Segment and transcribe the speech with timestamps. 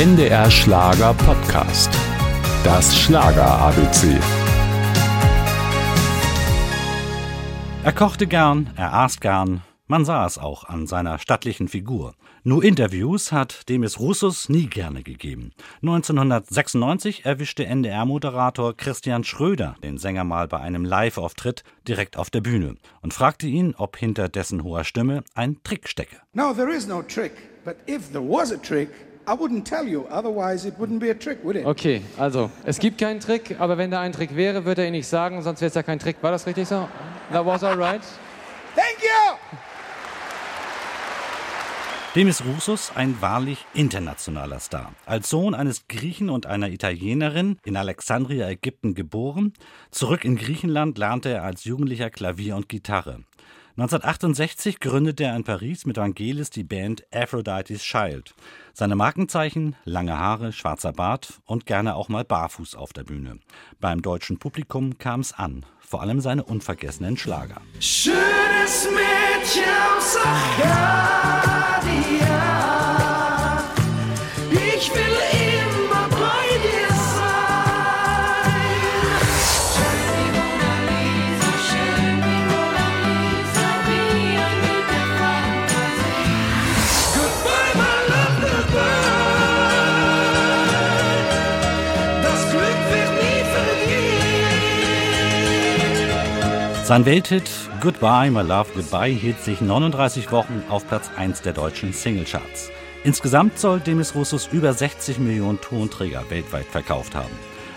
[0.00, 1.92] NDR Schlager Podcast.
[2.64, 4.18] Das Schlager ABC.
[7.84, 12.14] Er kochte gern, er aß gern, man sah es auch an seiner stattlichen Figur.
[12.44, 15.52] Nur Interviews hat Demis Roussos nie gerne gegeben.
[15.82, 22.76] 1996 erwischte NDR-Moderator Christian Schröder den Sänger mal bei einem Live-Auftritt direkt auf der Bühne
[23.02, 26.16] und fragte ihn, ob hinter dessen hoher Stimme ein Trick stecke.
[26.32, 27.32] No, there is no trick.
[27.66, 28.88] But if there was a trick,
[29.26, 31.66] I wouldn't tell you, otherwise it wouldn't be a trick, would it?
[31.66, 34.92] Okay, also, es gibt keinen Trick, aber wenn da ein Trick wäre, würde er ihn
[34.92, 36.16] nicht sagen, sonst wäre es ja kein Trick.
[36.22, 36.88] War das richtig so?
[37.32, 38.02] That was alright?
[38.74, 39.36] Thank you!
[42.16, 44.92] Demis Roussos ein wahrlich internationaler Star.
[45.06, 49.52] Als Sohn eines Griechen und einer Italienerin in Alexandria, Ägypten geboren,
[49.92, 53.20] zurück in Griechenland lernte er als Jugendlicher Klavier und Gitarre.
[53.76, 58.34] 1968 gründete er in Paris mit Vangelis die Band Aphrodite's Child.
[58.72, 63.38] Seine Markenzeichen lange Haare, schwarzer Bart und gerne auch mal barfuß auf der Bühne.
[63.80, 67.60] Beim deutschen Publikum kam es an, vor allem seine unvergessenen Schlager.
[67.78, 69.62] Schönes Mädchen
[69.96, 71.59] aus Arcadia,
[96.90, 97.48] Sein Welthit
[97.80, 102.72] Goodbye, My Love, Goodbye hielt sich 39 Wochen auf Platz 1 der deutschen Singlecharts.
[103.04, 107.30] Insgesamt soll Demis Roussos über 60 Millionen Tonträger weltweit verkauft haben.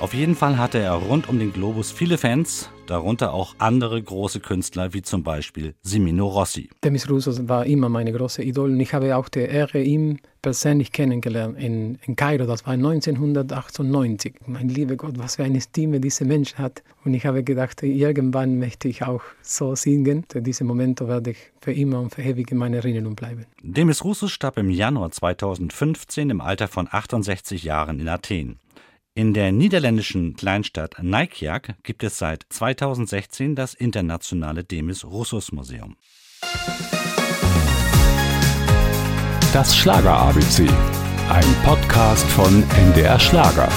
[0.00, 4.40] Auf jeden Fall hatte er rund um den Globus viele Fans, darunter auch andere große
[4.40, 6.70] Künstler wie zum Beispiel Simino Rossi.
[6.82, 10.92] Demis Roussos war immer meine große Idol und ich habe auch die Ehre, ihn persönlich
[10.92, 12.46] kennengelernt in, in Kairo.
[12.46, 14.36] Das war 1998.
[14.46, 16.82] Mein lieber Gott, was für eine Stimme dieser Mensch hat.
[17.04, 20.24] Und ich habe gedacht, irgendwann möchte ich auch so singen.
[20.34, 23.44] Diese Momente werde ich für immer und für ewig in meiner Erinnerung bleiben.
[23.62, 28.58] Demis Roussos starb im Januar 2015 im Alter von 68 Jahren in Athen.
[29.14, 35.96] In der niederländischen Kleinstadt Nijkerk gibt es seit 2016 das internationale Demis Roussos Museum.
[39.52, 40.68] Das Schlager ABC.
[41.28, 43.68] Ein Podcast von NDR Schlager.